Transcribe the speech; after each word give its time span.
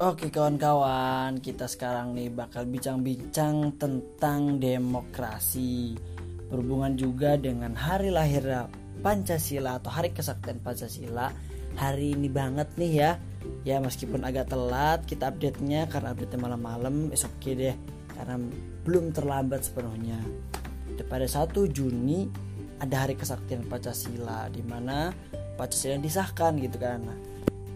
Oke 0.00 0.32
kawan-kawan, 0.32 1.44
kita 1.44 1.68
sekarang 1.68 2.16
nih 2.16 2.32
bakal 2.32 2.64
bincang-bincang 2.64 3.76
tentang 3.76 4.56
demokrasi. 4.56 5.92
Berhubungan 6.48 6.96
juga 6.96 7.36
dengan 7.36 7.76
hari 7.76 8.08
lahir 8.08 8.64
Pancasila 9.04 9.76
atau 9.76 9.92
hari 9.92 10.16
kesaktian 10.16 10.56
Pancasila. 10.64 11.28
Hari 11.76 12.16
ini 12.16 12.32
banget 12.32 12.72
nih 12.80 12.92
ya. 12.96 13.20
Ya 13.68 13.76
meskipun 13.76 14.24
agak 14.24 14.48
telat 14.48 15.04
kita 15.04 15.36
update-nya 15.36 15.84
karena 15.92 16.16
update 16.16 16.40
malam-malam. 16.40 17.12
Oke 17.12 17.28
okay 17.36 17.52
deh 17.52 17.76
karena 18.16 18.40
belum 18.88 19.12
terlambat 19.12 19.68
sepenuhnya. 19.68 20.16
Pada 21.12 21.28
1 21.28 21.52
Juni 21.76 22.24
ada 22.80 23.04
hari 23.04 23.20
kesaktian 23.20 23.68
Pancasila 23.68 24.48
Di 24.48 24.64
mana 24.64 25.12
Pancasila 25.60 26.00
disahkan 26.00 26.56
gitu 26.56 26.80
kan. 26.80 27.04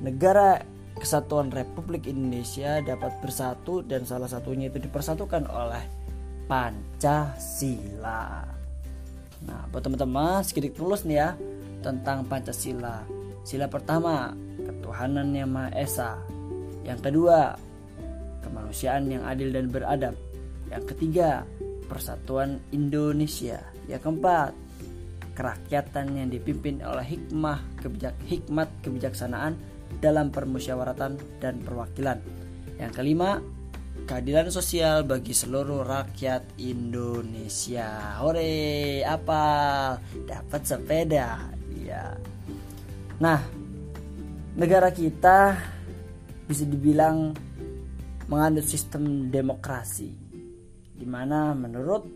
Negara 0.01 0.73
kesatuan 0.99 1.51
Republik 1.51 2.07
Indonesia 2.07 2.79
dapat 2.83 3.19
bersatu 3.19 3.83
dan 3.83 4.07
salah 4.07 4.31
satunya 4.31 4.71
itu 4.71 4.79
dipersatukan 4.79 5.51
oleh 5.51 5.85
Pancasila. 6.47 8.45
Nah, 9.45 9.61
buat 9.69 9.83
teman-teman 9.85 10.41
sedikit 10.41 10.81
tulus 10.81 11.05
nih 11.05 11.19
ya 11.21 11.29
tentang 11.85 12.25
Pancasila. 12.25 13.05
Sila 13.45 13.69
pertama, 13.69 14.33
ketuhanan 14.65 15.37
yang 15.37 15.53
Maha 15.53 15.69
Esa. 15.77 16.17
Yang 16.85 17.11
kedua, 17.11 17.57
kemanusiaan 18.41 19.05
yang 19.09 19.25
adil 19.29 19.53
dan 19.53 19.69
beradab. 19.69 20.17
Yang 20.73 20.85
ketiga, 20.97 21.45
persatuan 21.89 22.61
Indonesia. 22.73 23.61
Yang 23.85 24.01
keempat, 24.09 24.53
kerakyatan 25.37 26.17
yang 26.17 26.29
dipimpin 26.33 26.81
oleh 26.81 27.05
hikmah, 27.05 27.61
kebijak, 27.85 28.17
hikmat, 28.25 28.69
kebijaksanaan, 28.81 29.61
dalam 29.99 30.29
permusyawaratan 30.29 31.41
dan 31.41 31.55
perwakilan. 31.63 32.19
Yang 32.77 32.93
kelima, 32.97 33.39
keadilan 34.05 34.51
sosial 34.51 35.07
bagi 35.07 35.33
seluruh 35.33 35.87
rakyat 35.87 36.59
Indonesia. 36.61 38.19
Hore, 38.21 39.01
apa? 39.07 39.45
Dapat 40.27 40.63
sepeda. 40.67 41.49
Ya. 41.79 42.17
Nah, 43.23 43.41
negara 44.59 44.91
kita 44.91 45.57
bisa 46.45 46.69
dibilang 46.69 47.33
menganut 48.29 48.65
sistem 48.65 49.29
demokrasi 49.33 50.25
di 50.95 51.07
mana 51.09 51.53
menurut 51.53 52.07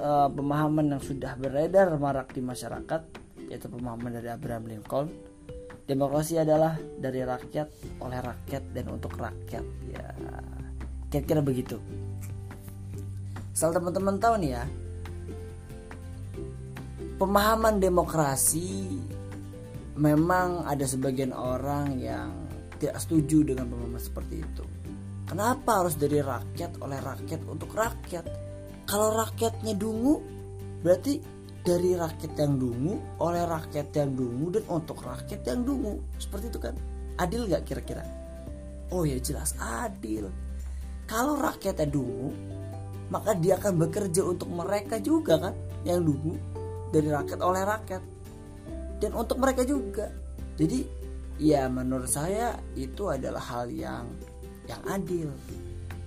uh, 0.00 0.28
pemahaman 0.32 0.96
yang 0.96 1.02
sudah 1.02 1.36
beredar 1.36 1.92
marak 2.00 2.32
di 2.32 2.40
masyarakat 2.42 3.02
yaitu 3.46 3.68
pemahaman 3.68 4.16
dari 4.16 4.32
Abraham 4.32 4.64
Lincoln 4.66 5.06
Demokrasi 5.84 6.40
adalah 6.40 6.80
dari 6.96 7.20
rakyat, 7.20 8.00
oleh 8.00 8.18
rakyat 8.24 8.62
dan 8.72 8.88
untuk 8.88 9.20
rakyat. 9.20 9.64
Ya, 9.92 10.06
kira-kira 11.12 11.44
begitu. 11.44 11.76
Asal 13.52 13.76
teman-teman 13.76 14.16
tahu 14.16 14.40
nih 14.40 14.50
ya, 14.56 14.64
pemahaman 17.20 17.78
demokrasi 17.78 18.96
memang 19.94 20.66
ada 20.66 20.88
sebagian 20.88 21.30
orang 21.36 22.00
yang 22.00 22.32
tidak 22.80 22.98
setuju 22.98 23.54
dengan 23.54 23.70
pemahaman 23.70 24.02
seperti 24.02 24.42
itu. 24.42 24.64
Kenapa 25.28 25.84
harus 25.84 26.00
dari 26.00 26.18
rakyat, 26.24 26.80
oleh 26.80 26.98
rakyat, 26.98 27.40
untuk 27.44 27.76
rakyat? 27.76 28.24
Kalau 28.84 29.14
rakyatnya 29.14 29.76
dungu, 29.76 30.20
berarti 30.80 31.20
dari 31.64 31.96
rakyat 31.96 32.36
yang 32.36 32.60
dungu 32.60 33.00
oleh 33.24 33.40
rakyat 33.48 33.88
yang 33.96 34.12
dungu 34.12 34.52
dan 34.52 34.64
untuk 34.68 35.00
rakyat 35.00 35.40
yang 35.48 35.64
dungu. 35.64 35.96
Seperti 36.20 36.52
itu 36.52 36.60
kan? 36.60 36.76
Adil 37.16 37.48
nggak 37.48 37.64
kira-kira? 37.64 38.04
Oh 38.92 39.08
ya 39.08 39.16
jelas 39.16 39.56
adil. 39.56 40.28
Kalau 41.08 41.40
rakyat 41.40 41.80
yang 41.88 41.92
dungu 41.96 42.30
maka 43.08 43.32
dia 43.36 43.56
akan 43.56 43.80
bekerja 43.80 44.24
untuk 44.28 44.52
mereka 44.52 45.00
juga 45.00 45.40
kan 45.40 45.56
yang 45.88 46.04
dungu. 46.04 46.36
Dari 46.92 47.08
rakyat 47.08 47.40
oleh 47.40 47.64
rakyat. 47.64 48.02
Dan 49.00 49.16
untuk 49.16 49.40
mereka 49.40 49.64
juga. 49.64 50.12
Jadi 50.60 50.84
ya 51.40 51.66
menurut 51.72 52.12
saya 52.12 52.60
itu 52.76 53.08
adalah 53.08 53.40
hal 53.40 53.72
yang 53.72 54.04
yang 54.68 54.84
adil. 54.84 55.32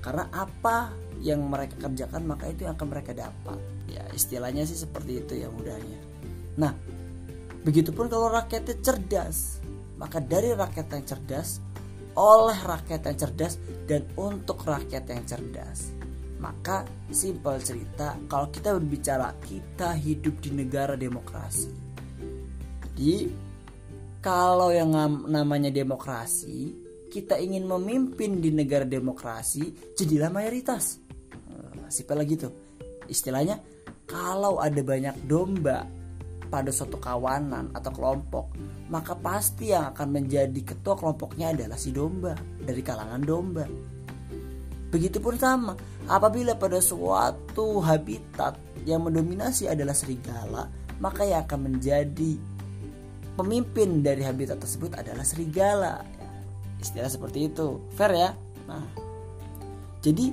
Karena 0.05 0.29
apa 0.29 0.93
yang 1.17 1.49
mereka 1.49 1.81
kerjakan 1.81 2.29
maka 2.29 2.45
itu 2.45 2.69
yang 2.69 2.77
akan 2.77 2.87
mereka 2.93 3.11
dapat 3.17 3.76
ya 3.97 4.05
istilahnya 4.13 4.63
sih 4.69 4.77
seperti 4.77 5.25
itu 5.25 5.33
ya 5.41 5.49
mudahnya. 5.49 5.99
Nah 6.61 6.73
begitupun 7.65 8.05
kalau 8.07 8.29
rakyatnya 8.29 8.77
cerdas 8.85 9.57
maka 9.97 10.21
dari 10.21 10.53
rakyat 10.53 10.87
yang 10.93 11.05
cerdas 11.09 11.57
oleh 12.17 12.57
rakyat 12.57 13.01
yang 13.09 13.17
cerdas 13.17 13.53
dan 13.89 14.05
untuk 14.17 14.61
rakyat 14.61 15.05
yang 15.09 15.25
cerdas. 15.25 15.93
Maka 16.37 16.85
simpel 17.09 17.57
cerita 17.61 18.13
kalau 18.29 18.53
kita 18.53 18.77
berbicara 18.77 19.33
kita 19.41 19.97
hidup 19.97 20.37
di 20.37 20.53
negara 20.53 20.93
demokrasi. 20.93 21.73
Jadi 22.93 23.15
kalau 24.21 24.69
yang 24.73 24.93
namanya 25.29 25.73
demokrasi 25.73 26.73
kita 27.09 27.41
ingin 27.41 27.65
memimpin 27.65 28.37
di 28.37 28.53
negara 28.53 28.85
demokrasi 28.85 29.93
jadilah 29.97 30.29
mayoritas. 30.29 31.01
Nah, 31.49 31.89
simpel 31.89 32.21
lagi 32.21 32.37
tuh. 32.37 32.53
Istilahnya 33.07 33.76
kalau 34.07 34.63
ada 34.63 34.79
banyak 34.79 35.13
domba 35.27 35.83
pada 36.47 36.71
suatu 36.71 36.95
kawanan 36.95 37.75
atau 37.75 37.91
kelompok, 37.91 38.55
maka 38.87 39.13
pasti 39.19 39.75
yang 39.75 39.91
akan 39.91 40.15
menjadi 40.15 40.61
ketua 40.63 40.95
kelompoknya 40.95 41.51
adalah 41.51 41.75
si 41.75 41.91
domba 41.91 42.33
dari 42.63 42.79
kalangan 42.79 43.19
domba. 43.19 43.67
Begitupun 44.87 45.35
sama, 45.35 45.75
apabila 46.07 46.55
pada 46.55 46.79
suatu 46.79 47.83
habitat 47.83 48.55
yang 48.87 49.03
mendominasi 49.03 49.67
adalah 49.67 49.91
serigala, 49.91 50.71
maka 51.03 51.27
yang 51.27 51.43
akan 51.43 51.75
menjadi 51.75 52.39
pemimpin 53.35 53.99
dari 53.99 54.23
habitat 54.23 54.63
tersebut 54.63 54.95
adalah 54.95 55.27
serigala. 55.27 56.07
Istilah 56.79 57.11
seperti 57.11 57.51
itu, 57.51 57.83
fair 57.99 58.15
ya? 58.15 58.31
Nah, 58.71 58.87
jadi 59.99 60.31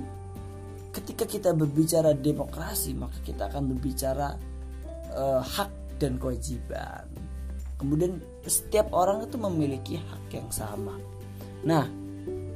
ketika 0.95 1.27
kita 1.27 1.51
berbicara 1.51 2.15
demokrasi 2.15 2.95
maka 2.95 3.19
kita 3.19 3.51
akan 3.51 3.75
berbicara 3.75 4.39
uh, 5.11 5.43
hak 5.43 5.99
dan 5.99 6.15
kewajiban. 6.15 7.03
Kemudian 7.75 8.23
setiap 8.47 8.95
orang 8.95 9.27
itu 9.27 9.35
memiliki 9.35 9.99
hak 9.99 10.31
yang 10.31 10.47
sama. 10.47 10.95
Nah 11.67 11.83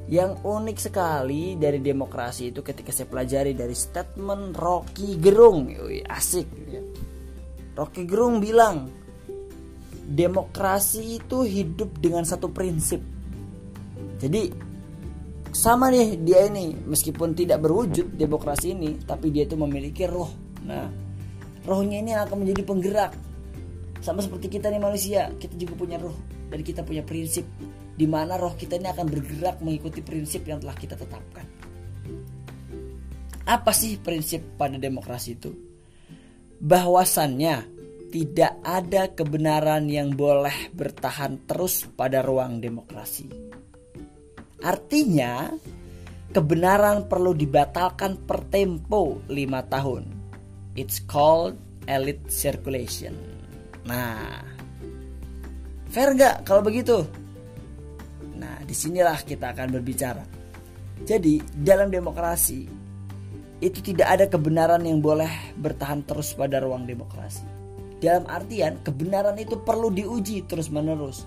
yang 0.09 0.41
unik 0.41 0.77
sekali 0.79 1.53
dari 1.59 1.83
demokrasi 1.83 2.49
itu 2.49 2.63
ketika 2.65 2.89
saya 2.89 3.05
pelajari 3.11 3.53
dari 3.53 3.75
statement 3.75 4.55
Rocky 4.55 5.19
Gerung. 5.19 5.69
Yui, 5.69 6.01
asik 6.01 6.47
ya. 6.71 6.81
Rocky 7.77 8.07
Gerung 8.07 8.41
bilang 8.41 8.89
demokrasi 10.09 11.21
itu 11.21 11.45
hidup 11.45 12.01
dengan 12.01 12.25
satu 12.25 12.49
prinsip. 12.49 13.03
Jadi 14.17 14.68
sama 15.49 15.89
nih 15.89 16.21
dia 16.21 16.45
ini 16.45 16.77
meskipun 16.85 17.33
tidak 17.33 17.65
berwujud 17.65 18.13
demokrasi 18.13 18.77
ini 18.77 19.01
tapi 19.01 19.33
dia 19.33 19.49
itu 19.49 19.57
memiliki 19.57 20.05
roh. 20.05 20.29
Nah 20.65 20.85
rohnya 21.65 21.97
ini 22.01 22.13
akan 22.13 22.45
menjadi 22.45 22.61
penggerak. 22.65 23.11
Sama 23.99 24.23
seperti 24.23 24.47
kita 24.47 24.69
nih 24.69 24.81
manusia 24.81 25.33
kita 25.41 25.57
juga 25.57 25.73
punya 25.75 25.97
roh. 25.97 26.15
Dan 26.49 26.65
kita 26.65 26.81
punya 26.81 27.05
prinsip 27.05 27.45
di 27.93 28.05
mana 28.09 28.37
roh 28.37 28.53
kita 28.57 28.77
ini 28.77 28.89
akan 28.89 29.05
bergerak 29.05 29.61
mengikuti 29.61 30.01
prinsip 30.01 30.45
yang 30.45 30.61
telah 30.61 30.77
kita 30.77 30.97
tetapkan. 30.97 31.45
Apa 33.49 33.73
sih 33.73 33.97
prinsip 33.97 34.57
pada 34.57 34.77
demokrasi 34.77 35.29
itu? 35.33 35.51
Bahwasannya 36.61 37.65
tidak 38.09 38.53
ada 38.65 39.13
kebenaran 39.13 39.85
yang 39.89 40.13
boleh 40.13 40.73
bertahan 40.73 41.45
terus 41.45 41.85
pada 41.93 42.25
ruang 42.25 42.57
demokrasi 42.57 43.49
Artinya, 44.59 45.55
kebenaran 46.35 47.07
perlu 47.07 47.31
dibatalkan 47.31 48.19
per 48.27 48.43
tempo 48.51 49.23
5 49.31 49.71
tahun. 49.71 50.03
It's 50.75 50.99
called 50.99 51.55
elite 51.87 52.27
circulation. 52.27 53.15
Nah, 53.87 54.43
fair 55.87 56.11
gak 56.13 56.43
kalau 56.43 56.59
begitu? 56.59 57.07
Nah, 58.35 58.59
di 58.67 58.75
sinilah 58.75 59.23
kita 59.23 59.55
akan 59.55 59.79
berbicara. 59.79 60.23
Jadi, 61.07 61.39
dalam 61.55 61.87
demokrasi, 61.87 62.67
itu 63.63 63.79
tidak 63.79 64.07
ada 64.19 64.25
kebenaran 64.27 64.83
yang 64.83 64.99
boleh 64.99 65.55
bertahan 65.55 66.03
terus 66.03 66.35
pada 66.35 66.59
ruang 66.59 66.83
demokrasi. 66.83 67.47
Dalam 67.99 68.27
artian, 68.27 68.79
kebenaran 68.83 69.39
itu 69.39 69.59
perlu 69.63 69.87
diuji 69.91 70.43
terus-menerus. 70.47 71.23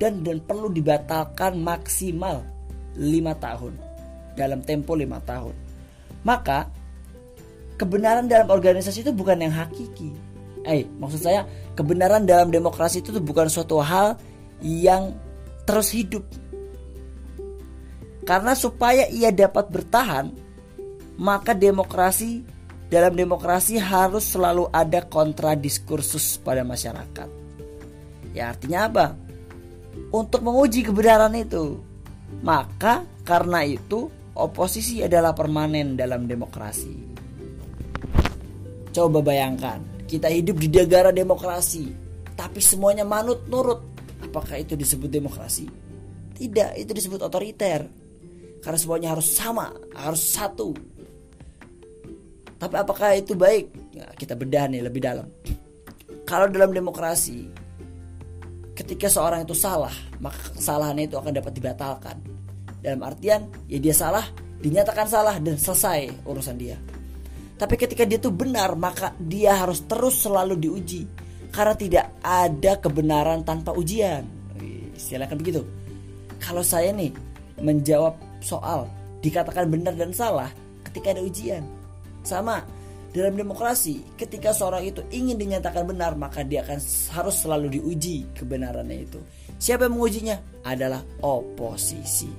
Dan, 0.00 0.22
dan 0.24 0.40
perlu 0.40 0.72
dibatalkan 0.72 1.60
maksimal 1.60 2.59
lima 2.98 3.36
tahun 3.38 3.74
dalam 4.34 4.62
tempo 4.64 4.96
lima 4.96 5.22
tahun 5.22 5.54
maka 6.26 6.70
kebenaran 7.76 8.26
dalam 8.26 8.50
organisasi 8.50 9.06
itu 9.06 9.12
bukan 9.14 9.40
yang 9.44 9.54
hakiki 9.54 10.10
eh 10.64 10.84
maksud 10.98 11.20
saya 11.22 11.46
kebenaran 11.78 12.28
dalam 12.28 12.52
demokrasi 12.52 13.00
itu 13.00 13.16
bukan 13.22 13.48
suatu 13.48 13.80
hal 13.80 14.18
yang 14.60 15.16
terus 15.64 15.94
hidup 15.94 16.24
Karena 18.30 18.54
supaya 18.54 19.10
ia 19.10 19.34
dapat 19.34 19.74
bertahan, 19.74 20.30
maka 21.18 21.50
demokrasi 21.50 22.46
dalam 22.86 23.18
demokrasi 23.18 23.74
harus 23.74 24.22
selalu 24.22 24.70
ada 24.70 25.02
kontradiskursus 25.02 26.38
pada 26.38 26.62
masyarakat. 26.62 27.28
Ya 28.30 28.54
artinya 28.54 28.86
apa? 28.86 29.06
Untuk 30.14 30.46
menguji 30.46 30.86
kebenaran 30.86 31.34
itu. 31.34 31.82
Maka 32.40 33.04
karena 33.26 33.66
itu 33.66 34.08
oposisi 34.38 35.04
adalah 35.04 35.36
permanen 35.36 35.98
dalam 35.98 36.24
demokrasi. 36.24 36.94
Coba 38.90 39.22
bayangkan, 39.22 39.82
kita 40.10 40.26
hidup 40.26 40.58
di 40.58 40.66
negara 40.66 41.14
demokrasi, 41.14 41.94
tapi 42.34 42.58
semuanya 42.58 43.06
manut 43.06 43.46
nurut. 43.46 43.86
Apakah 44.24 44.58
itu 44.58 44.74
disebut 44.74 45.06
demokrasi? 45.06 45.70
Tidak, 46.34 46.74
itu 46.80 46.90
disebut 46.90 47.20
otoriter. 47.22 47.86
Karena 48.60 48.78
semuanya 48.80 49.08
harus 49.14 49.28
sama, 49.30 49.72
harus 49.94 50.20
satu. 50.20 50.74
Tapi 52.60 52.74
apakah 52.76 53.16
itu 53.16 53.32
baik? 53.32 53.72
Ya, 53.96 54.04
kita 54.16 54.36
bedah 54.36 54.68
nih 54.68 54.84
lebih 54.84 55.00
dalam. 55.00 55.28
Kalau 56.28 56.50
dalam 56.50 56.74
demokrasi, 56.76 57.48
ketika 58.80 59.12
seorang 59.12 59.44
itu 59.44 59.52
salah, 59.52 59.92
maka 60.24 60.56
kesalahannya 60.56 61.04
itu 61.04 61.20
akan 61.20 61.36
dapat 61.36 61.52
dibatalkan. 61.52 62.16
Dalam 62.80 63.04
artian, 63.04 63.44
ya 63.68 63.76
dia 63.76 63.92
salah, 63.92 64.24
dinyatakan 64.64 65.04
salah 65.04 65.36
dan 65.36 65.60
selesai 65.60 66.24
urusan 66.24 66.56
dia. 66.56 66.80
Tapi 67.60 67.76
ketika 67.76 68.08
dia 68.08 68.16
itu 68.16 68.32
benar, 68.32 68.72
maka 68.80 69.12
dia 69.20 69.52
harus 69.52 69.84
terus 69.84 70.24
selalu 70.24 70.56
diuji. 70.56 71.04
Karena 71.52 71.76
tidak 71.76 72.06
ada 72.24 72.80
kebenaran 72.80 73.44
tanpa 73.44 73.76
ujian. 73.76 74.24
Silakan 74.96 75.36
begitu. 75.36 75.60
Kalau 76.40 76.64
saya 76.64 76.88
nih 76.96 77.12
menjawab 77.60 78.16
soal 78.40 78.88
dikatakan 79.20 79.68
benar 79.68 79.92
dan 79.92 80.16
salah 80.16 80.48
ketika 80.88 81.12
ada 81.12 81.20
ujian. 81.20 81.60
Sama 82.24 82.64
dalam 83.10 83.34
demokrasi, 83.34 84.06
ketika 84.14 84.54
seorang 84.54 84.86
itu 84.86 85.02
ingin 85.10 85.34
dinyatakan 85.34 85.82
benar, 85.82 86.14
maka 86.14 86.46
dia 86.46 86.62
akan 86.62 86.78
harus 87.10 87.36
selalu 87.42 87.66
diuji 87.74 88.22
kebenarannya 88.38 89.02
itu. 89.02 89.18
Siapa 89.58 89.90
yang 89.90 89.98
mengujinya? 89.98 90.38
Adalah 90.62 91.02
oposisi. 91.18 92.30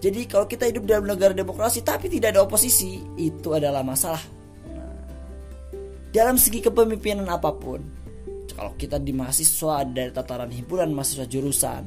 Jadi 0.00 0.24
kalau 0.24 0.48
kita 0.48 0.72
hidup 0.72 0.88
dalam 0.88 1.04
negara 1.04 1.36
demokrasi 1.36 1.84
tapi 1.84 2.08
tidak 2.08 2.32
ada 2.32 2.48
oposisi, 2.48 3.04
itu 3.20 3.52
adalah 3.52 3.84
masalah. 3.84 4.20
Nah, 4.72 4.96
dalam 6.08 6.40
segi 6.40 6.64
kepemimpinan 6.64 7.28
apa 7.28 7.52
pun, 7.52 7.84
kalau 8.56 8.72
kita 8.80 8.96
di 8.96 9.12
mahasiswa 9.12 9.84
dari 9.84 10.08
tataran 10.08 10.48
himpunan 10.56 10.88
mahasiswa 10.88 11.28
jurusan, 11.28 11.84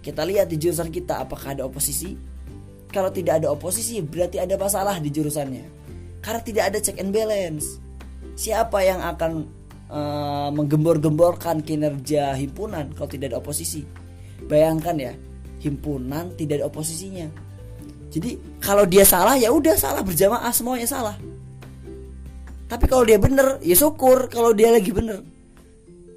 kita 0.00 0.24
lihat 0.24 0.48
di 0.48 0.56
jurusan 0.56 0.88
kita 0.88 1.20
apakah 1.28 1.52
ada 1.52 1.68
oposisi? 1.68 2.16
Kalau 2.88 3.12
tidak 3.12 3.44
ada 3.44 3.52
oposisi 3.52 4.00
berarti 4.00 4.40
ada 4.40 4.56
masalah 4.56 4.96
di 5.04 5.12
jurusannya. 5.12 5.85
Karena 6.26 6.42
tidak 6.42 6.74
ada 6.74 6.78
check 6.82 6.98
and 6.98 7.14
balance. 7.14 7.78
Siapa 8.34 8.82
yang 8.82 8.98
akan 8.98 9.46
uh, 9.86 10.50
menggembor-gemborkan 10.50 11.62
kinerja 11.62 12.34
himpunan 12.34 12.90
kalau 12.98 13.06
tidak 13.06 13.30
ada 13.30 13.38
oposisi? 13.38 13.86
Bayangkan 14.50 14.98
ya, 14.98 15.14
himpunan 15.62 16.34
tidak 16.34 16.58
ada 16.58 16.66
oposisinya. 16.66 17.30
Jadi 18.10 18.58
kalau 18.58 18.82
dia 18.82 19.06
salah 19.06 19.38
ya 19.38 19.54
udah 19.54 19.78
salah 19.78 20.02
berjamaah 20.02 20.50
semuanya 20.50 20.90
salah. 20.90 21.14
Tapi 22.66 22.84
kalau 22.90 23.06
dia 23.06 23.22
bener 23.22 23.62
ya 23.62 23.78
syukur 23.78 24.26
kalau 24.26 24.50
dia 24.50 24.74
lagi 24.74 24.90
bener. 24.90 25.22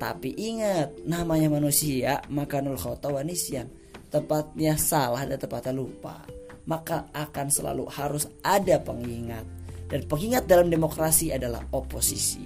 Tapi 0.01 0.33
ingat 0.33 1.05
namanya 1.05 1.53
manusia 1.53 2.25
makanul 2.33 2.79
khota 2.79 3.13
wanisyan. 3.13 3.69
Tepatnya 4.09 4.73
salah 4.73 5.21
dan 5.21 5.37
tepatnya 5.37 5.75
lupa. 5.75 6.25
Maka 6.65 7.13
akan 7.13 7.47
selalu 7.53 7.85
harus 7.93 8.25
ada 8.41 8.81
pengingat. 8.81 9.58
Dan 9.89 10.05
pengingat 10.05 10.45
dalam 10.45 10.69
demokrasi 10.69 11.33
adalah 11.33 11.65
oposisi. 11.73 12.45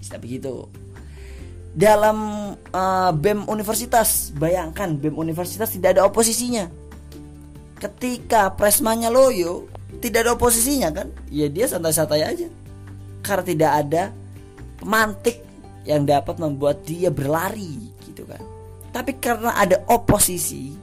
Bisa 0.00 0.16
begitu. 0.16 0.64
Dalam 1.74 2.18
uh, 2.56 3.12
BEM 3.12 3.44
universitas, 3.50 4.32
bayangkan 4.32 4.96
BEM 4.96 5.20
universitas 5.20 5.68
tidak 5.68 5.98
ada 5.98 6.08
oposisinya. 6.08 6.70
Ketika 7.76 8.56
presmanya 8.56 9.12
loyo, 9.12 9.68
tidak 10.00 10.24
ada 10.24 10.32
oposisinya 10.32 10.88
kan? 10.88 11.08
Ya 11.28 11.52
dia 11.52 11.68
santai-santai 11.68 12.24
aja. 12.24 12.48
Karena 13.20 13.44
tidak 13.44 13.72
ada 13.84 14.02
pemantik 14.80 15.44
yang 15.84 16.08
dapat 16.08 16.40
membuat 16.40 16.80
dia 16.88 17.12
berlari 17.12 17.92
gitu 18.08 18.24
kan. 18.24 18.40
Tapi 18.92 19.16
karena 19.20 19.52
ada 19.56 19.84
oposisi 19.90 20.76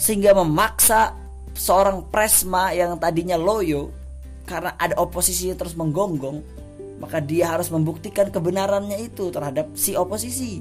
sehingga 0.00 0.32
memaksa 0.32 1.12
seorang 1.54 2.06
presma 2.08 2.72
yang 2.72 2.96
tadinya 2.96 3.36
loyo 3.36 3.90
karena 4.48 4.74
ada 4.78 4.98
oposisi 4.98 5.52
terus 5.54 5.78
menggonggong 5.78 6.60
maka 7.00 7.18
dia 7.18 7.48
harus 7.48 7.72
membuktikan 7.72 8.28
kebenarannya 8.28 9.00
itu 9.00 9.32
terhadap 9.32 9.72
si 9.72 9.96
oposisi. 9.96 10.60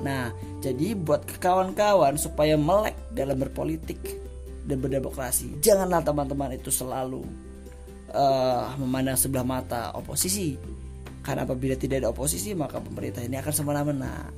Nah, 0.00 0.30
jadi 0.62 0.94
buat 0.94 1.26
kawan-kawan 1.42 2.14
supaya 2.14 2.54
melek 2.54 2.94
dalam 3.10 3.42
berpolitik 3.42 3.98
dan 4.64 4.78
berdemokrasi, 4.78 5.58
janganlah 5.58 6.00
teman-teman 6.06 6.54
itu 6.54 6.70
selalu 6.70 7.26
uh, 8.14 8.70
memandang 8.78 9.18
sebelah 9.18 9.42
mata 9.42 9.90
oposisi. 9.98 10.54
Karena 11.26 11.42
apabila 11.42 11.74
tidak 11.74 12.06
ada 12.06 12.14
oposisi, 12.14 12.54
maka 12.54 12.78
pemerintah 12.78 13.24
ini 13.26 13.34
akan 13.34 13.54
semena-mena. 13.54 14.30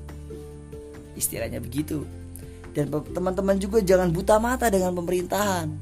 Istilahnya 1.19 1.61
begitu. 1.61 2.06
Dan 2.76 2.93
teman-teman 2.93 3.56
juga 3.56 3.81
jangan 3.81 4.12
buta 4.12 4.37
mata 4.37 4.69
dengan 4.69 4.93
pemerintahan. 4.93 5.73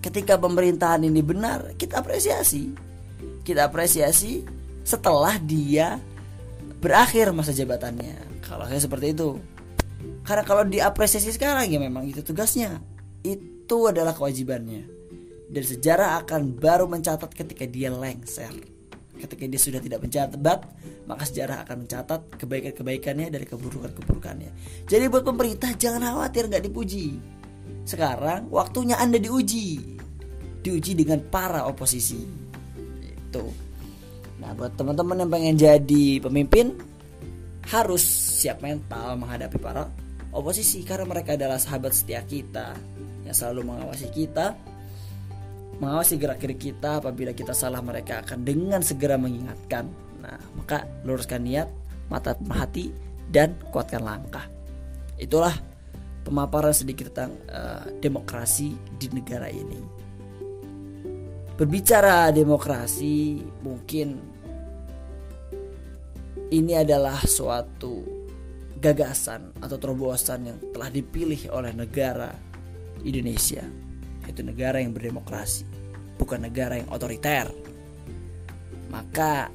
Ketika 0.00 0.40
pemerintahan 0.40 1.04
ini 1.04 1.20
benar, 1.20 1.76
kita 1.76 2.00
apresiasi. 2.00 2.72
Kita 3.44 3.68
apresiasi 3.68 4.40
setelah 4.88 5.36
dia 5.36 6.00
berakhir 6.80 7.28
masa 7.36 7.52
jabatannya. 7.52 8.40
Kalau 8.40 8.64
saya 8.64 8.80
seperti 8.80 9.12
itu. 9.12 9.36
Karena 10.24 10.48
kalau 10.48 10.64
diapresiasi 10.64 11.28
sekarang 11.36 11.68
ya 11.68 11.76
memang 11.76 12.08
itu 12.08 12.24
tugasnya. 12.24 12.80
Itu 13.20 13.92
adalah 13.92 14.16
kewajibannya. 14.16 14.88
Dan 15.52 15.64
sejarah 15.64 16.24
akan 16.24 16.56
baru 16.56 16.88
mencatat 16.88 17.28
ketika 17.36 17.68
dia 17.68 17.92
lengser. 17.92 18.77
Ketika 19.18 19.44
dia 19.50 19.60
sudah 19.60 19.80
tidak 19.82 20.00
mencatat, 20.00 20.58
maka 21.10 21.22
sejarah 21.26 21.66
akan 21.66 21.84
mencatat 21.84 22.20
kebaikan-kebaikannya 22.38 23.28
dari 23.34 23.44
keburukan-keburukannya. 23.44 24.50
Jadi 24.86 25.04
buat 25.10 25.26
pemerintah 25.26 25.74
jangan 25.74 26.06
khawatir 26.06 26.46
nggak 26.46 26.64
dipuji. 26.70 27.18
Sekarang 27.82 28.46
waktunya 28.48 28.94
Anda 28.96 29.18
diuji. 29.18 29.98
Diuji 30.62 30.92
dengan 30.94 31.18
para 31.26 31.66
oposisi. 31.66 32.22
Itu. 33.02 33.44
Nah, 34.38 34.54
buat 34.54 34.78
teman-teman 34.78 35.26
yang 35.26 35.30
pengen 35.30 35.56
jadi 35.58 36.06
pemimpin 36.22 36.78
harus 37.68 38.00
siap 38.40 38.62
mental 38.64 39.18
menghadapi 39.18 39.58
para 39.58 39.90
oposisi 40.32 40.86
karena 40.86 41.04
mereka 41.04 41.34
adalah 41.34 41.58
sahabat 41.58 41.92
setia 41.92 42.22
kita 42.24 42.72
yang 43.26 43.34
selalu 43.34 43.66
mengawasi 43.66 44.08
kita 44.08 44.56
mengawasi 45.78 46.18
gerak-gerik 46.18 46.58
kita 46.58 46.98
apabila 46.98 47.30
kita 47.30 47.54
salah 47.54 47.78
mereka 47.78 48.22
akan 48.26 48.42
dengan 48.42 48.82
segera 48.82 49.14
mengingatkan. 49.14 49.86
Nah 50.18 50.38
maka 50.58 50.86
luruskan 51.06 51.46
niat 51.46 51.70
mata 52.10 52.34
hati 52.54 52.90
dan 53.30 53.54
kuatkan 53.70 54.02
langkah. 54.02 54.46
Itulah 55.18 55.54
pemaparan 56.26 56.74
sedikit 56.74 57.14
tentang 57.14 57.32
uh, 57.50 57.86
demokrasi 58.02 58.74
di 58.98 59.06
negara 59.14 59.46
ini. 59.46 59.80
Berbicara 61.58 62.30
demokrasi 62.30 63.42
mungkin 63.66 64.14
ini 66.48 66.72
adalah 66.78 67.18
suatu 67.26 68.02
gagasan 68.78 69.58
atau 69.58 69.74
terobosan 69.74 70.40
yang 70.46 70.58
telah 70.70 70.86
dipilih 70.86 71.50
oleh 71.50 71.74
negara 71.74 72.30
Indonesia 73.02 73.87
itu 74.28 74.44
negara 74.44 74.78
yang 74.78 74.92
berdemokrasi, 74.92 75.64
bukan 76.20 76.44
negara 76.44 76.76
yang 76.76 76.88
otoriter. 76.92 77.48
Maka 78.92 79.48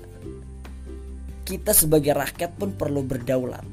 kita 1.46 1.72
sebagai 1.76 2.18
rakyat 2.18 2.58
pun 2.58 2.74
perlu 2.74 3.06
berdaulat. 3.06 3.64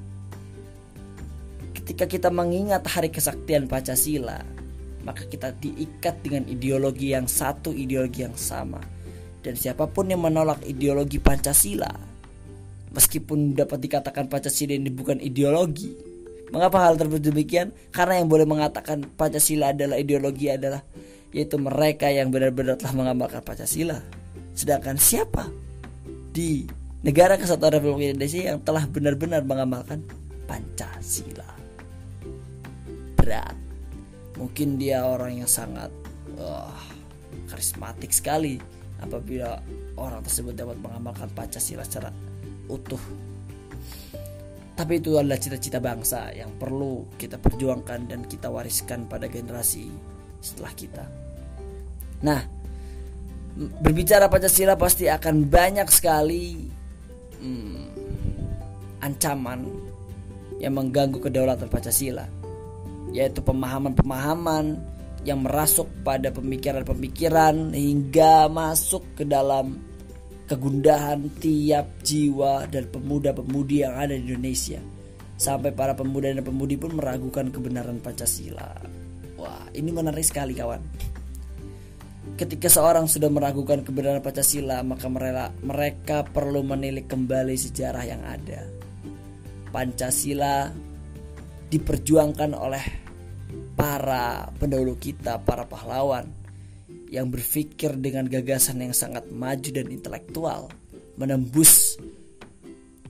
Ketika 1.75 2.07
kita 2.07 2.29
mengingat 2.31 2.87
hari 2.87 3.11
kesaktian 3.11 3.67
Pancasila, 3.67 4.45
maka 5.03 5.25
kita 5.27 5.57
diikat 5.57 6.21
dengan 6.21 6.45
ideologi 6.47 7.17
yang 7.17 7.25
satu, 7.25 7.73
ideologi 7.73 8.23
yang 8.23 8.37
sama. 8.37 8.79
Dan 9.41 9.57
siapa 9.57 9.89
pun 9.89 10.13
yang 10.13 10.21
menolak 10.21 10.61
ideologi 10.69 11.17
Pancasila, 11.17 11.89
meskipun 12.93 13.57
dapat 13.57 13.81
dikatakan 13.81 14.29
Pancasila 14.29 14.77
ini 14.77 14.93
bukan 14.93 15.17
ideologi, 15.19 16.10
Mengapa 16.51 16.83
hal 16.83 16.99
tersebut 16.99 17.23
demikian? 17.23 17.71
Karena 17.95 18.19
yang 18.19 18.27
boleh 18.27 18.47
mengatakan 18.47 19.07
Pancasila 19.15 19.71
adalah 19.71 19.97
ideologi 19.99 20.51
adalah 20.51 20.83
yaitu 21.31 21.63
mereka 21.63 22.11
yang 22.11 22.35
benar-benar 22.35 22.75
telah 22.75 22.95
mengamalkan 22.95 23.39
Pancasila. 23.43 24.03
Sedangkan 24.51 24.99
siapa 24.99 25.47
di 26.35 26.67
negara 27.07 27.39
kesatuan 27.39 27.79
Republik 27.79 28.19
Indonesia 28.19 28.51
yang 28.51 28.59
telah 28.67 28.83
benar-benar 28.91 29.47
mengamalkan 29.47 30.03
Pancasila? 30.51 31.47
Berat. 33.15 33.55
mungkin 34.41 34.81
dia 34.81 35.05
orang 35.05 35.45
yang 35.45 35.51
sangat 35.51 35.93
uh, 36.41 36.73
karismatik 37.45 38.09
sekali 38.09 38.57
apabila 39.05 39.61
orang 40.01 40.25
tersebut 40.25 40.57
dapat 40.57 40.81
mengamalkan 40.81 41.29
Pancasila 41.37 41.85
secara 41.85 42.09
utuh. 42.67 43.01
Tapi 44.81 44.97
itu 44.97 45.21
adalah 45.21 45.37
cita-cita 45.37 45.77
bangsa 45.77 46.33
yang 46.33 46.57
perlu 46.57 47.05
kita 47.21 47.37
perjuangkan 47.37 48.09
dan 48.09 48.25
kita 48.25 48.49
wariskan 48.49 49.05
pada 49.05 49.29
generasi 49.29 49.93
setelah 50.41 50.73
kita. 50.73 51.05
Nah, 52.25 52.41
berbicara 53.85 54.33
Pancasila 54.33 54.81
pasti 54.81 55.05
akan 55.05 55.45
banyak 55.53 55.85
sekali 55.93 56.65
hmm, 57.45 57.85
ancaman 59.05 59.69
yang 60.57 60.73
mengganggu 60.81 61.21
kedaulatan 61.29 61.69
Pancasila, 61.69 62.25
yaitu 63.13 63.45
pemahaman-pemahaman 63.45 64.81
yang 65.29 65.45
merasuk 65.45 65.93
pada 66.01 66.33
pemikiran-pemikiran 66.33 67.77
hingga 67.77 68.49
masuk 68.49 69.05
ke 69.13 69.29
dalam 69.29 69.77
kegundahan 70.51 71.31
tiap 71.39 72.03
jiwa 72.03 72.67
dan 72.67 72.91
pemuda-pemudi 72.91 73.87
yang 73.87 73.95
ada 73.95 74.19
di 74.19 74.35
Indonesia. 74.35 74.83
Sampai 75.39 75.71
para 75.71 75.95
pemuda 75.95 76.35
dan 76.35 76.43
pemudi 76.43 76.75
pun 76.75 76.99
meragukan 76.99 77.55
kebenaran 77.55 78.03
Pancasila. 78.03 78.75
Wah, 79.39 79.71
ini 79.73 79.95
menarik 79.95 80.27
sekali 80.27 80.59
kawan. 80.59 80.83
Ketika 82.35 82.67
seorang 82.67 83.07
sudah 83.07 83.31
meragukan 83.31 83.87
kebenaran 83.87 84.21
Pancasila, 84.21 84.83
maka 84.83 85.07
mereka 85.63 86.27
perlu 86.27 86.67
menilik 86.67 87.07
kembali 87.07 87.55
sejarah 87.55 88.05
yang 88.05 88.21
ada. 88.27 88.67
Pancasila 89.71 90.67
diperjuangkan 91.71 92.51
oleh 92.59 92.85
para 93.79 94.51
pendahulu 94.59 94.99
kita, 94.99 95.39
para 95.41 95.65
pahlawan 95.65 96.40
yang 97.11 97.29
berpikir 97.29 97.99
dengan 97.99 98.31
gagasan 98.31 98.81
yang 98.81 98.95
sangat 98.95 99.27
maju 99.29 99.71
dan 99.75 99.91
intelektual, 99.91 100.71
menembus 101.19 101.99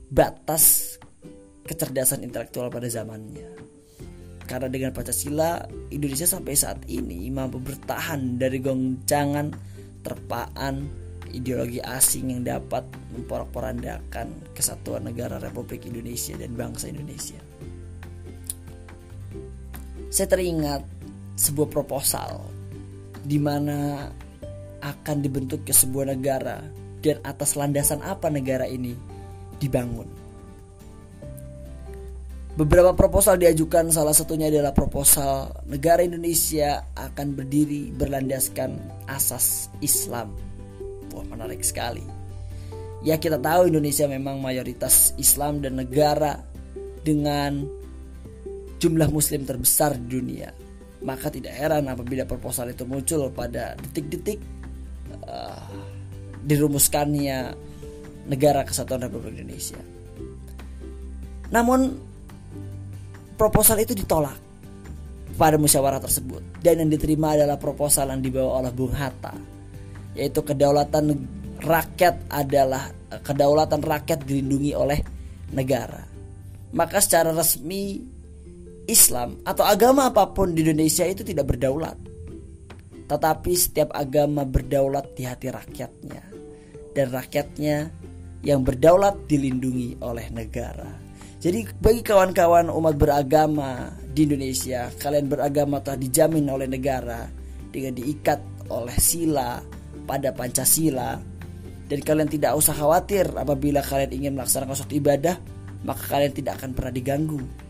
batas 0.08 0.96
kecerdasan 1.68 2.24
intelektual 2.24 2.72
pada 2.72 2.88
zamannya. 2.88 3.60
Karena 4.48 4.66
dengan 4.66 4.90
Pancasila, 4.90 5.62
Indonesia 5.94 6.26
sampai 6.26 6.58
saat 6.58 6.82
ini 6.90 7.30
mampu 7.30 7.62
bertahan 7.62 8.40
dari 8.40 8.58
goncangan 8.58 9.54
terpaan 10.02 10.90
ideologi 11.30 11.78
asing 11.78 12.34
yang 12.34 12.42
dapat 12.42 12.82
memporak-porandakan 13.14 14.50
kesatuan 14.50 15.06
negara 15.06 15.38
Republik 15.38 15.86
Indonesia 15.86 16.34
dan 16.34 16.58
bangsa 16.58 16.90
Indonesia 16.90 17.38
saya 20.10 20.26
teringat 20.26 20.82
sebuah 21.38 21.70
proposal 21.70 22.42
di 23.24 23.38
mana 23.40 24.08
akan 24.80 25.16
dibentuk 25.20 25.64
ke 25.68 25.72
sebuah 25.76 26.16
negara 26.16 26.64
dan 27.00 27.20
atas 27.24 27.56
landasan 27.56 28.00
apa 28.00 28.32
negara 28.32 28.64
ini 28.64 28.96
dibangun. 29.60 30.08
Beberapa 32.60 32.92
proposal 32.92 33.40
diajukan 33.40 33.88
salah 33.88 34.12
satunya 34.12 34.50
adalah 34.50 34.74
proposal 34.74 35.54
negara 35.64 36.04
Indonesia 36.04 36.92
akan 36.98 37.32
berdiri 37.32 37.94
berlandaskan 37.94 38.76
asas 39.06 39.70
Islam. 39.80 40.34
Wah, 41.14 41.24
menarik 41.30 41.62
sekali. 41.64 42.02
Ya 43.00 43.16
kita 43.16 43.40
tahu 43.40 43.72
Indonesia 43.72 44.04
memang 44.04 44.42
mayoritas 44.44 45.16
Islam 45.16 45.64
dan 45.64 45.80
negara 45.80 46.44
dengan 47.00 47.64
jumlah 48.76 49.08
muslim 49.08 49.48
terbesar 49.48 49.96
di 49.96 50.20
dunia. 50.20 50.50
Maka 51.00 51.32
tidak 51.32 51.56
heran 51.56 51.88
apabila 51.88 52.28
proposal 52.28 52.68
itu 52.72 52.84
muncul 52.84 53.32
pada 53.32 53.72
detik-detik 53.80 54.36
uh, 55.24 55.64
dirumuskannya 56.44 57.56
negara 58.28 58.64
kesatuan 58.64 59.08
Republik 59.08 59.40
Indonesia. 59.40 59.80
Namun 61.50 61.96
proposal 63.40 63.80
itu 63.80 63.96
ditolak 63.96 64.36
pada 65.40 65.56
musyawarah 65.56 66.04
tersebut 66.04 66.60
dan 66.60 66.84
yang 66.84 66.92
diterima 66.92 67.32
adalah 67.32 67.56
proposal 67.56 68.12
yang 68.12 68.20
dibawa 68.20 68.60
oleh 68.60 68.72
Bung 68.76 68.92
Hatta 68.92 69.32
yaitu 70.12 70.44
kedaulatan 70.44 71.16
rakyat 71.64 72.28
adalah 72.28 72.92
kedaulatan 73.24 73.80
rakyat 73.80 74.20
dilindungi 74.28 74.72
oleh 74.76 75.00
negara. 75.56 76.04
Maka 76.70 77.02
secara 77.02 77.34
resmi 77.34 77.98
Islam 78.90 79.38
atau 79.46 79.62
agama 79.62 80.10
apa 80.10 80.34
pun 80.34 80.50
di 80.50 80.66
Indonesia 80.66 81.06
itu 81.06 81.22
tidak 81.22 81.54
berdaulat. 81.54 81.94
Tetapi 83.06 83.52
setiap 83.54 83.94
agama 83.94 84.42
berdaulat 84.42 85.14
di 85.14 85.22
hati 85.26 85.50
rakyatnya. 85.50 86.22
Dan 86.90 87.06
rakyatnya 87.14 87.90
yang 88.42 88.66
berdaulat 88.66 89.30
dilindungi 89.30 90.02
oleh 90.02 90.26
negara. 90.34 90.90
Jadi 91.40 91.70
bagi 91.78 92.02
kawan-kawan 92.04 92.68
umat 92.68 92.94
beragama 92.98 93.94
di 94.10 94.28
Indonesia, 94.28 94.92
kalian 94.98 95.30
beragama 95.30 95.80
telah 95.80 95.96
dijamin 95.96 96.44
oleh 96.50 96.68
negara 96.68 97.30
dengan 97.70 97.96
diikat 97.96 98.68
oleh 98.68 98.98
sila 99.00 99.56
pada 100.04 100.34
Pancasila 100.36 101.16
dan 101.88 101.98
kalian 102.04 102.28
tidak 102.28 102.54
usah 102.54 102.76
khawatir 102.76 103.30
apabila 103.34 103.80
kalian 103.80 104.12
ingin 104.12 104.32
melaksanakan 104.36 104.76
suatu 104.76 104.94
ibadah, 104.94 105.40
maka 105.82 106.02
kalian 106.06 106.34
tidak 106.36 106.60
akan 106.60 106.76
pernah 106.76 106.92
diganggu 106.92 107.69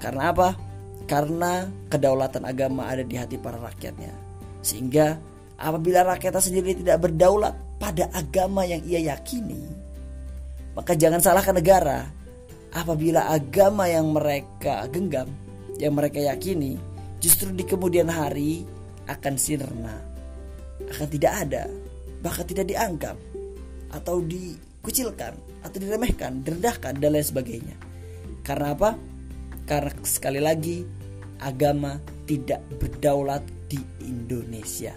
karena 0.00 0.32
apa? 0.32 0.56
Karena 1.04 1.68
kedaulatan 1.92 2.48
agama 2.48 2.88
ada 2.88 3.04
di 3.04 3.14
hati 3.20 3.36
para 3.36 3.60
rakyatnya. 3.60 4.16
Sehingga 4.64 5.20
apabila 5.60 6.02
rakyatnya 6.08 6.40
sendiri 6.40 6.80
tidak 6.80 7.04
berdaulat 7.04 7.52
pada 7.76 8.08
agama 8.16 8.64
yang 8.64 8.80
ia 8.88 9.12
yakini, 9.12 9.60
maka 10.72 10.96
jangan 10.96 11.20
salahkan 11.20 11.60
negara 11.60 12.08
apabila 12.72 13.28
agama 13.28 13.84
yang 13.90 14.08
mereka 14.16 14.88
genggam, 14.88 15.28
yang 15.76 15.92
mereka 15.92 16.22
yakini, 16.22 16.80
justru 17.20 17.52
di 17.52 17.68
kemudian 17.68 18.08
hari 18.08 18.64
akan 19.10 19.34
sirna, 19.36 19.96
akan 20.88 21.08
tidak 21.10 21.32
ada, 21.44 21.64
bahkan 22.24 22.46
tidak 22.48 22.70
dianggap 22.70 23.16
atau 23.90 24.22
dikucilkan 24.22 25.34
atau 25.60 25.76
diremehkan, 25.76 26.40
direndahkan 26.40 26.96
dan 26.96 27.10
lain 27.12 27.26
sebagainya. 27.26 27.76
Karena 28.46 28.72
apa? 28.72 28.96
Karena 29.70 29.94
sekali 30.02 30.42
lagi 30.42 30.82
agama 31.38 31.94
tidak 32.26 32.58
berdaulat 32.82 33.46
di 33.70 33.78
Indonesia, 34.02 34.90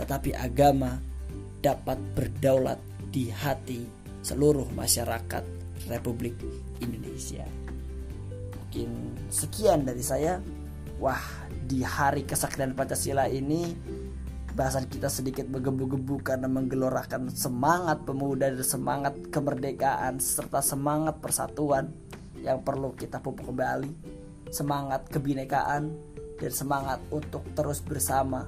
tetapi 0.00 0.32
agama 0.32 0.96
dapat 1.60 2.00
berdaulat 2.16 2.80
di 3.12 3.28
hati 3.28 3.84
seluruh 4.24 4.72
masyarakat 4.72 5.44
Republik 5.92 6.40
Indonesia. 6.80 7.44
Mungkin 8.56 8.88
sekian 9.28 9.84
dari 9.84 10.00
saya. 10.00 10.40
Wah, 10.96 11.20
di 11.68 11.84
hari 11.84 12.24
kesaktian 12.24 12.72
Pancasila 12.72 13.28
ini 13.28 13.76
bahasan 14.56 14.88
kita 14.88 15.12
sedikit 15.12 15.44
menggebu-gebu 15.52 16.24
karena 16.24 16.48
menggelorakan 16.48 17.28
semangat 17.28 18.08
pemuda 18.08 18.48
dan 18.54 18.64
semangat 18.64 19.18
kemerdekaan 19.28 20.16
serta 20.16 20.62
semangat 20.64 21.18
persatuan 21.18 21.92
yang 22.44 22.60
perlu 22.60 22.92
kita 22.92 23.18
pupuk 23.24 23.48
kembali 23.48 24.22
semangat 24.52 25.08
kebinekaan 25.08 25.90
dan 26.36 26.52
semangat 26.52 27.00
untuk 27.08 27.42
terus 27.56 27.80
bersama 27.80 28.44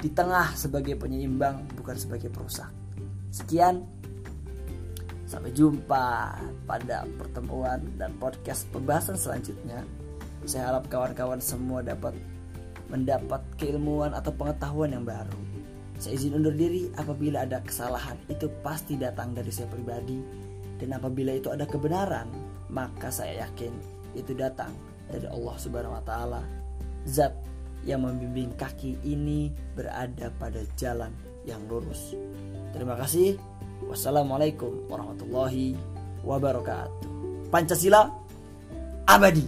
di 0.00 0.08
tengah 0.08 0.54
sebagai 0.56 0.96
penyeimbang 0.96 1.66
bukan 1.76 1.96
sebagai 1.98 2.32
perusak. 2.32 2.70
Sekian 3.28 3.84
sampai 5.28 5.52
jumpa 5.52 6.38
pada 6.64 7.04
pertemuan 7.18 7.82
dan 8.00 8.16
podcast 8.16 8.70
pembahasan 8.72 9.18
selanjutnya. 9.18 9.84
Saya 10.48 10.72
harap 10.72 10.88
kawan-kawan 10.88 11.38
semua 11.38 11.84
dapat 11.84 12.16
mendapat 12.88 13.44
keilmuan 13.60 14.16
atau 14.16 14.32
pengetahuan 14.34 14.96
yang 14.96 15.04
baru. 15.04 15.38
Saya 16.00 16.16
izin 16.16 16.40
undur 16.40 16.56
diri 16.56 16.88
apabila 16.96 17.44
ada 17.44 17.60
kesalahan 17.60 18.16
itu 18.32 18.48
pasti 18.64 18.96
datang 18.96 19.36
dari 19.36 19.52
saya 19.52 19.68
pribadi 19.68 20.16
dan 20.80 20.96
apabila 20.96 21.36
itu 21.36 21.52
ada 21.52 21.68
kebenaran 21.68 22.49
maka 22.70 23.10
saya 23.10 23.46
yakin 23.46 23.74
itu 24.14 24.34
datang 24.34 24.70
dari 25.10 25.26
Allah 25.26 25.54
Subhanahu 25.58 25.94
wa 25.98 26.04
taala. 26.06 26.42
Zat 27.06 27.34
yang 27.82 28.04
membimbing 28.04 28.52
kaki 28.54 29.00
ini 29.04 29.50
berada 29.74 30.28
pada 30.36 30.60
jalan 30.76 31.10
yang 31.48 31.60
lurus. 31.66 32.14
Terima 32.70 32.94
kasih. 32.94 33.36
Wassalamualaikum 33.88 34.86
warahmatullahi 34.86 35.74
wabarakatuh. 36.22 37.48
Pancasila 37.48 38.06
abadi. 39.08 39.46